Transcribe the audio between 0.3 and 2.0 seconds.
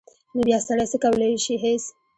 نو بیا سړی څه کولی شي هېڅ.